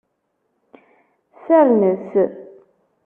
Fernet. 1.43 2.07